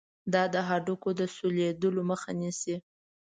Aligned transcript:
دا 0.33 0.43
د 0.53 0.55
هډوکو 0.67 1.09
د 1.19 1.21
سولیدلو 1.35 2.01
مخه 2.11 2.31
نیسي. 2.39 2.75